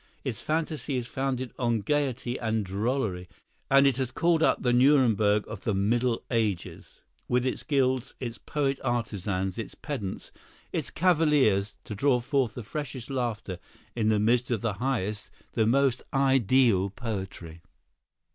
Its 0.23 0.41
fantasy 0.41 0.97
is 0.97 1.05
founded 1.05 1.53
on 1.59 1.81
gayety 1.81 2.35
and 2.39 2.65
drollery, 2.65 3.29
and 3.69 3.85
it 3.85 3.97
has 3.97 4.11
called 4.11 4.41
up 4.41 4.59
the 4.63 4.73
Nuremberg 4.73 5.47
of 5.47 5.61
the 5.61 5.75
Middle 5.75 6.23
Ages, 6.31 7.01
with 7.27 7.45
its 7.45 7.61
guilds, 7.61 8.15
its 8.19 8.39
poet 8.39 8.79
artisans, 8.83 9.59
its 9.59 9.75
pedants, 9.75 10.31
its 10.73 10.89
cavaliers, 10.89 11.75
to 11.83 11.93
draw 11.93 12.19
forth 12.19 12.55
the 12.55 12.63
freshest 12.63 13.11
laughter 13.11 13.59
in 13.95 14.09
the 14.09 14.19
midst 14.19 14.49
of 14.49 14.61
the 14.61 14.73
highest, 14.81 15.29
the 15.53 15.67
most 15.67 16.01
ideal 16.15 16.89
poetry." 16.89 17.61